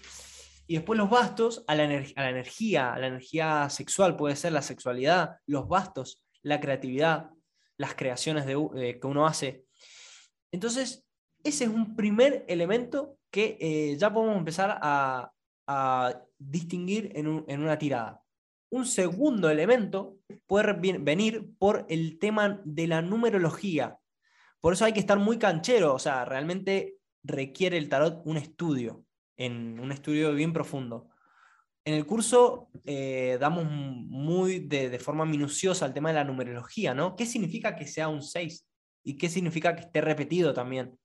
[0.67, 4.51] y después los bastos a la, a la energía, a la energía sexual, puede ser
[4.51, 7.31] la sexualidad, los bastos, la creatividad,
[7.77, 9.63] las creaciones de, que uno hace.
[10.51, 11.05] Entonces,
[11.43, 15.31] ese es un primer elemento que eh, ya podemos empezar a,
[16.39, 18.21] distinguir en, en, una tirada.
[18.69, 23.97] Un segundo elemento puede venir por el tema de la numerología.
[24.61, 26.96] Por eso hay que estar muy canchero, o sea, realmente
[27.27, 29.05] requiere el tarot un estudio
[29.37, 31.09] en un estudio bien profundo.
[31.85, 37.15] En el curso eh, damos muy de, forma minuciosa el tema de la numerología, ¿no?
[37.15, 38.65] ¿Qué significa que sea un 6?
[39.03, 40.97] ¿Y qué significa que esté repetido también?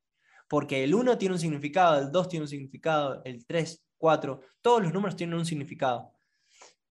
[0.49, 4.83] Porque el 1 tiene un significado, el 2 tiene un significado, el 3, 4, todos
[4.83, 6.11] los números tienen un significado.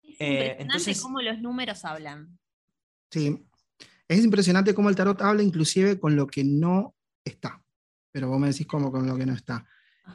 [0.03, 2.37] Es eh, entonces, cómo los números hablan.
[3.09, 3.47] Sí,
[4.07, 7.63] es impresionante cómo el tarot habla inclusive con lo que no está.
[8.17, 9.63] Pero vos me decís cómo con lo que no está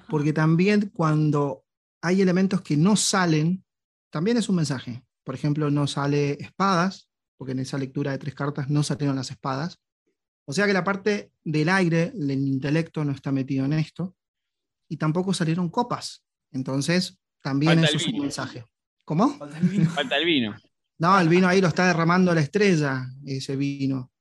[0.08, 1.64] porque también cuando
[2.00, 3.64] hay elementos que no salen,
[4.10, 5.04] también es un mensaje.
[5.24, 9.30] Por ejemplo, no sale espadas, porque en esa lectura de tres cartas no salieron las
[9.30, 9.80] espadas.
[10.44, 14.16] O sea que la parte del aire, el intelecto no está metido en esto.
[14.88, 16.24] Y tampoco salieron copas.
[16.50, 18.64] Entonces, también eso es un mensaje.
[19.04, 19.38] ¿Cómo?
[19.38, 19.68] Falta el
[20.26, 20.56] vino.
[20.98, 24.11] No, el vino ahí lo está derramando la estrella, ese vino.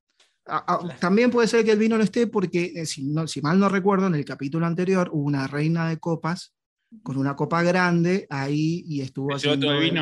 [0.99, 3.03] También puede ser que el vino no esté porque, eh, si,
[3.41, 6.55] mal no recuerdo, en el capítulo anterior hubo una reina de copas
[7.03, 10.01] con una copa grande ahí y estuvo haciendo vino.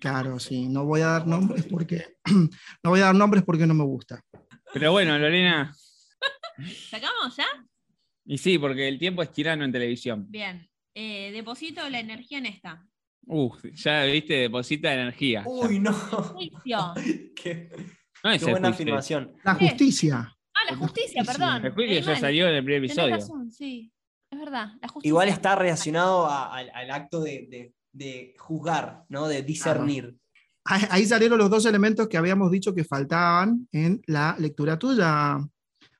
[0.00, 2.16] Claro, sí, no voy a dar nombres porque
[2.82, 4.22] no voy a dar nombres porque no me gusta.
[4.72, 5.74] Pero bueno, Lorena.
[6.90, 7.46] ¿Sacamos ya?
[8.26, 10.26] Y sí, porque el tiempo es tirano en televisión.
[10.28, 10.68] Bien.
[10.94, 12.86] Eh, deposito la energía en esta.
[13.26, 15.42] Uf, ya viste, deposita energía.
[15.46, 15.94] Uy, no.
[17.34, 17.70] ¿Qué?
[18.22, 19.32] Qué buena afirmación.
[19.44, 20.36] La justicia.
[20.54, 21.62] Ah, la justicia, perdón.
[21.62, 23.14] La justicia ya salió en el primer episodio.
[23.16, 23.92] Razón, sí.
[24.30, 24.72] Es verdad.
[24.80, 25.08] La justicia.
[25.08, 27.72] Igual está relacionado al acto de,
[28.38, 29.28] juzgar, ¿no?
[29.28, 30.16] De discernir.
[30.64, 35.38] Ahí salieron los dos elementos que habíamos dicho que faltaban en la lectura tuya,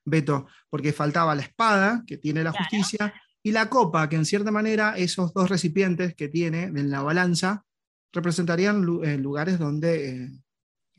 [0.05, 4.51] Beto, porque faltaba la espada, que tiene la justicia, y la copa, que en cierta
[4.51, 7.65] manera esos dos recipientes que tiene en la balanza
[8.11, 10.29] representarían eh, lugares donde eh,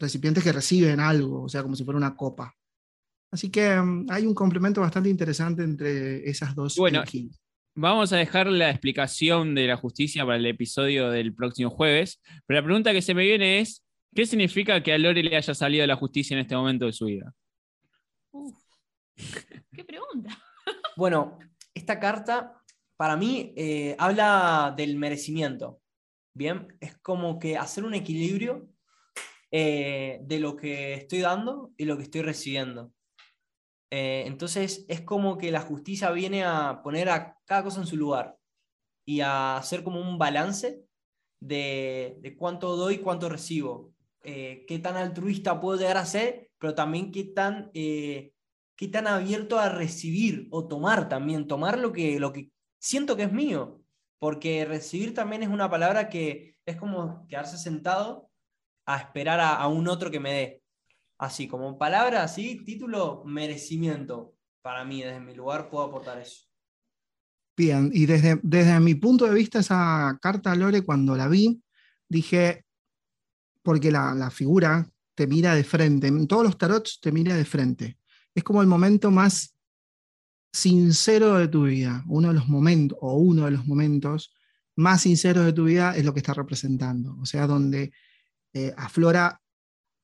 [0.00, 2.56] recipientes que reciben algo, o sea, como si fuera una copa.
[3.30, 6.76] Así que mm, hay un complemento bastante interesante entre esas dos.
[6.76, 7.04] Bueno,
[7.74, 12.60] vamos a dejar la explicación de la justicia para el episodio del próximo jueves, pero
[12.60, 13.84] la pregunta que se me viene es,
[14.14, 17.04] ¿qué significa que a Lore le haya salido la justicia en este momento de su
[17.04, 17.32] vida?
[19.72, 20.36] ¿Qué pregunta?
[20.96, 21.38] bueno,
[21.74, 22.56] esta carta
[22.96, 25.80] para mí eh, habla del merecimiento.
[26.34, 28.68] Bien, es como que hacer un equilibrio
[29.52, 32.92] eh, de lo que estoy dando y lo que estoy recibiendo.
[33.90, 37.96] Eh, entonces es como que la justicia viene a poner a cada cosa en su
[37.96, 38.36] lugar
[39.04, 40.84] y a hacer como un balance
[41.40, 47.10] de, cuánto doy, cuánto recibo, eh, qué tan altruista puedo llegar a ser, pero también
[47.10, 52.52] qué tan, qué tan abierto a recibir o tomar también, tomar lo que, lo que
[52.78, 53.82] siento que es mío,
[54.20, 58.29] porque recibir también es una palabra que es como quedarse sentado
[58.94, 60.62] a esperar a, un otro que me dé.
[61.18, 64.34] Así, como palabra, así, título, merecimiento.
[64.62, 66.46] Para mí, desde mi lugar, puedo aportar eso.
[67.56, 71.62] Bien, y desde, desde mi punto de vista, esa carta, Lore, cuando la vi,
[72.08, 72.64] dije,
[73.62, 77.44] porque la, la figura te mira de frente, en todos los tarots te mira de
[77.44, 77.98] frente.
[78.34, 79.54] Es como el momento más
[80.52, 84.34] sincero de tu vida, uno de los momentos, o uno de los momentos
[84.76, 87.16] más sinceros de tu vida es lo que está representando.
[87.20, 87.92] O sea, donde
[88.52, 89.40] eh, aflora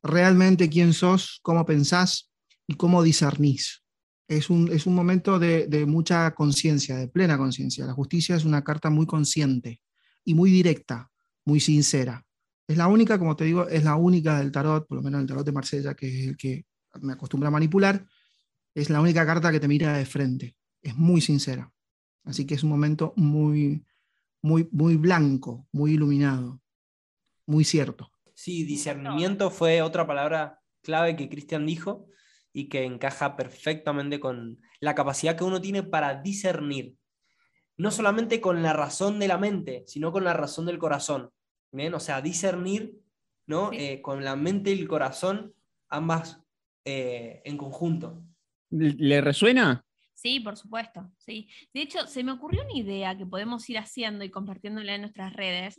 [0.03, 2.31] realmente quién sos, cómo pensás
[2.67, 3.83] y cómo discernís.
[4.29, 7.87] Es un, es un momento de, de mucha conciencia, de plena conciencia.
[7.87, 9.81] La justicia es una carta muy consciente
[10.25, 11.11] y muy directa,
[11.45, 12.25] muy sincera.
[12.69, 15.27] Es la única, como te digo, es la única del tarot, por lo menos el
[15.27, 16.67] tarot de Marsella, que es el que
[17.01, 18.05] me acostumbra a manipular,
[18.75, 20.57] es la única carta que te mira de frente.
[20.83, 21.73] Es muy sincera.
[22.25, 23.85] Así que es un momento muy,
[24.43, 26.61] muy, muy blanco, muy iluminado,
[27.47, 28.11] muy cierto.
[28.37, 32.07] Sí, discernimiento fue otra palabra clave que Cristian dijo
[32.53, 36.95] y que encaja perfectamente con la capacidad que uno tiene para discernir.
[37.79, 41.31] No solamente con la razón de la mente, sino con la razón del corazón.
[41.73, 41.93] ¿Bien?
[41.95, 43.01] O sea, discernir
[43.47, 43.71] ¿no?
[43.71, 43.77] Sí.
[43.79, 45.55] Eh, con la mente y el corazón,
[45.89, 46.43] ambas
[46.85, 48.23] eh, en conjunto.
[48.71, 49.85] ¿Le resuena?
[50.15, 51.49] Sí, por supuesto, sí.
[51.73, 55.33] De hecho, se me ocurrió una idea que podemos ir haciendo y compartiéndola en nuestras
[55.35, 55.77] redes.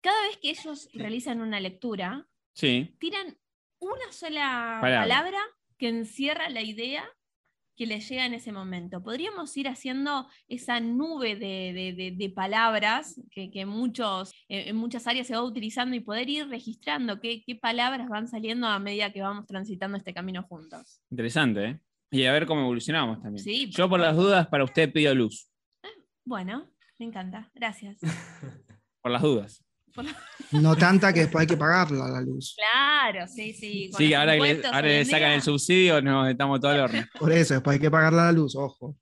[0.00, 2.94] Cada vez que ellos realizan una lectura, Sí.
[2.98, 3.36] tiran
[3.80, 5.00] una sola Palabra.
[5.02, 5.38] palabra,
[5.78, 7.04] que encierra la idea
[7.76, 9.02] que les llega en ese momento.
[9.02, 14.76] Podríamos ir haciendo esa nube de, de- de- de palabras que, que muchos, eh, en
[14.76, 18.78] muchas áreas se va utilizando y poder ir registrando qué, qué palabras van saliendo a
[18.78, 21.02] medida que vamos transitando este camino juntos.
[21.10, 21.80] Interesante, ¿eh?
[22.10, 23.44] Y a ver cómo evolucionamos también.
[23.44, 25.50] Sí, Yo por las dudas, para usted pido luz.
[26.24, 27.50] Bueno, me encanta.
[27.54, 27.98] Gracias.
[29.02, 29.62] Por las dudas.
[30.52, 32.56] No tanta que después hay que pagarla la luz.
[32.56, 33.90] Claro, sí, sí.
[33.90, 36.80] con Sí, ahora que le, ahora le en sacan el subsidio, nos estamos todo al
[36.80, 37.04] horno.
[37.18, 38.96] Por eso, después hay que pagarla la luz, ojo.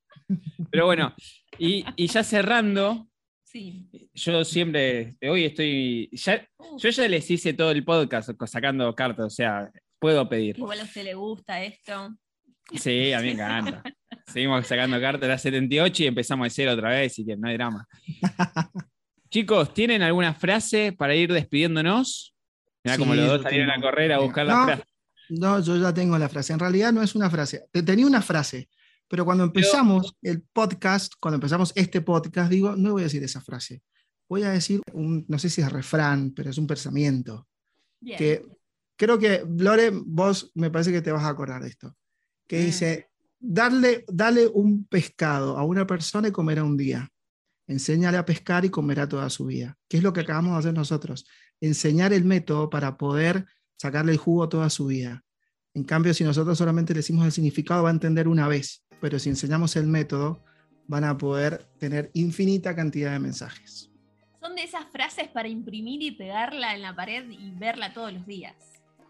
[0.70, 1.14] Pero bueno,
[1.58, 3.08] y, y ya cerrando,
[3.44, 3.88] Sí.
[4.14, 6.44] yo siempre, hoy estoy, ya,
[6.76, 10.58] yo ya les hice todo el podcast sacando cartas, o sea, puedo pedir.
[10.58, 12.16] igual a usted le gusta esto.
[12.74, 13.82] Sí, a mí me encanta.
[14.26, 17.54] Seguimos sacando cartas, era 78 y empezamos de cero otra vez, así que no hay
[17.54, 17.86] drama.
[19.34, 22.36] Chicos, ¿tienen alguna frase para ir despidiéndonos?
[22.84, 24.84] Mirá Sí, como los dos salieron a correr a buscar No, la frase.
[25.30, 26.52] No, yo ya tengo la frase.
[26.52, 27.64] En realidad no es una frase.
[27.72, 28.68] Te- Tenía una frase,
[29.08, 33.40] pero cuando empezamos el podcast, cuando empezamos este podcast, digo, no voy a decir esa
[33.40, 33.82] frase.
[34.28, 37.48] Voy a decir un, no sé si es refrán, pero es un pensamiento.
[37.98, 38.16] Bien.
[38.18, 38.46] Que
[38.94, 41.96] creo que, Lore, vos me parece que te vas a acordar de esto.
[42.46, 47.10] Que dice, darle, dale un pescado a una persona y comerá un día.
[47.66, 49.76] Enséñale a pescar y comerá toda su vida.
[49.88, 51.26] ¿Qué es lo que acabamos de hacer nosotros?
[51.60, 53.46] Enseñar el método para poder
[53.76, 55.22] sacarle el jugo toda su vida.
[55.72, 58.84] En cambio, si nosotros solamente le decimos el significado, va a entender una vez.
[59.00, 60.44] Pero si enseñamos el método,
[60.86, 63.90] van a poder tener infinita cantidad de mensajes.
[64.40, 68.26] Son de esas frases para imprimir y pegarla en la pared y verla todos los
[68.26, 68.54] días.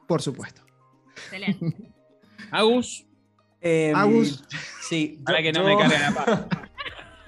[0.06, 0.62] Por supuesto.
[1.16, 1.92] Excelente.
[2.50, 3.04] Agus,
[3.60, 4.44] Em, Agus.
[4.88, 5.18] Sí.
[5.24, 6.46] para que no yo- me cargue la paz.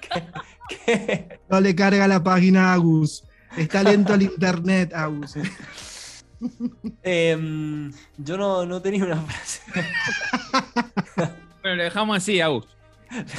[1.49, 3.23] No le carga la página a Agus.
[3.57, 5.35] Está lento el internet, Agus.
[7.03, 9.61] em, yo no, no tenía una frase.
[11.61, 12.65] Bueno, lo dejamos así, Agus.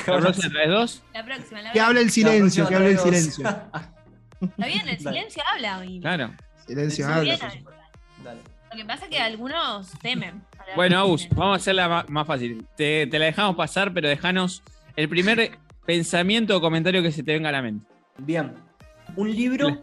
[0.07, 1.03] La próxima dos.
[1.15, 1.63] La próxima.
[1.63, 3.49] La Que hable el silencio, que hable el silencio.
[3.49, 5.17] Está bien, el Dale.
[5.19, 5.85] silencio habla.
[5.87, 6.35] y- Claro.
[6.67, 7.39] Silencio, habla.
[8.23, 8.41] Dale.
[8.71, 10.43] Lo que pasa es que algunos temen.
[10.77, 12.67] Bueno, en Agus, vamos a hacerla más fácil.
[12.77, 14.63] Te, te la dejamos pasar, pero dejanos
[14.95, 15.59] el primer
[15.89, 17.87] pensamiento o comentario que se te venga a la mente.
[18.19, 18.53] Bien.
[19.17, 19.81] Un libro,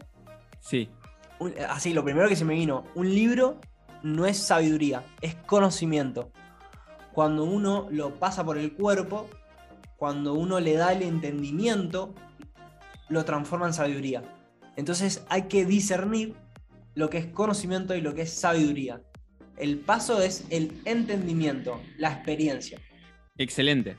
[0.59, 0.87] Sí.
[1.39, 3.59] un- así, lo primero que se me vino, un libro
[4.03, 6.31] no es sabiduría, es conocimiento.
[7.11, 9.27] Cuando uno lo pasa por el cuerpo,
[9.97, 12.13] cuando uno le da el entendimiento,
[13.09, 14.21] lo transforma en sabiduría.
[14.75, 16.35] Entonces hay que discernir
[16.93, 19.01] lo que es conocimiento y lo que es sabiduría.
[19.57, 22.79] El paso es el entendimiento, la experiencia.
[23.39, 23.97] Excelente.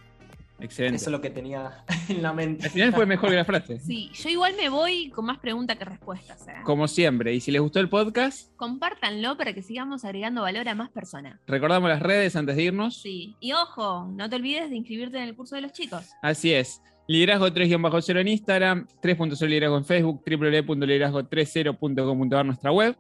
[0.59, 0.97] Excelente.
[0.97, 2.64] Eso es lo que tenía en la mente.
[2.66, 3.79] Al final fue mejor que la frase.
[3.81, 6.47] Sí, yo igual me voy con más preguntas que respuestas.
[6.49, 6.53] ¿eh?
[6.64, 7.35] Como siempre.
[7.35, 11.38] Y si les gustó el podcast, Compártanlo para que sigamos agregando valor a más personas.
[11.47, 13.01] recordamos las redes antes de irnos.
[13.03, 13.37] Sí.
[13.40, 16.07] Y ojo, no te olvides de inscribirte en el curso de los chicos.
[16.23, 16.81] Así es.
[17.09, 22.97] Liderazgo 3-0 en Instagram, 3.0 liderazgo en Facebook, www.liderazgo30.com.ar nuestra web.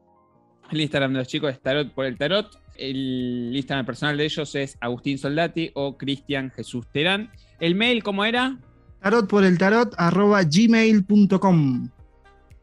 [0.72, 2.58] El Instagram de los chicos es Tarot por el Tarot.
[2.76, 7.30] El Instagram personal de ellos es Agustín Soldati o Cristian Jesús Terán.
[7.60, 8.58] El mail, ¿cómo era?
[9.00, 11.88] Tarot por el tarot, arroba gmail.com.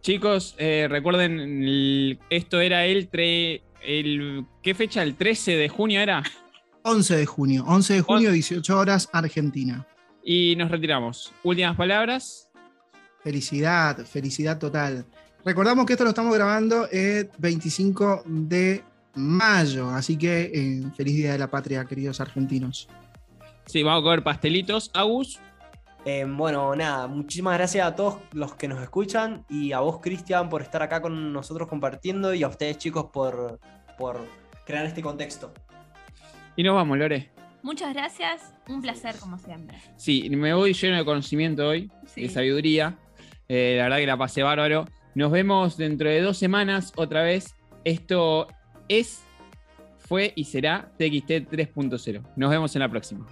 [0.01, 4.45] Chicos, eh, recuerden, el- esto era el, tre- el.
[4.61, 5.01] ¿Qué fecha?
[5.01, 6.21] ¿El 13 de junio era?
[6.83, 7.63] 11 de junio.
[7.65, 9.87] 11 de junio, 18 horas, Argentina.
[10.23, 11.31] Y nos retiramos.
[11.43, 12.49] Últimas palabras.
[13.23, 15.05] Felicidad, felicidad total.
[15.45, 18.83] Recordamos que esto lo estamos grabando el 25 de
[19.15, 22.87] mayo, así que eh, feliz Día de la Patria, queridos argentinos.
[23.65, 24.89] Sí, vamos a comer pastelitos.
[24.93, 25.39] Agus,
[26.05, 30.49] Eh, bueno, nada, muchísimas gracias a todos los que nos escuchan y a vos, Cristian,
[30.49, 33.57] por estar acá con nosotros compartiendo y a ustedes, chicos, por,
[33.97, 34.19] por
[34.65, 35.53] crear este contexto.
[36.57, 37.31] Y nos vamos, Lore.
[37.61, 39.77] Muchas gracias, un placer como siempre.
[39.95, 42.23] Sí, me voy lleno de conocimiento hoy, Sí.
[42.23, 42.97] de sabiduría.
[43.47, 44.85] Eh, la verdad que la pasé bárbaro.
[45.15, 47.55] Nos vemos dentro de dos semanas otra vez.
[47.83, 48.47] Esto
[48.87, 49.23] es,
[49.99, 52.23] fue y será TXT 3.0.
[52.35, 53.27] Nos vemos en la próxima.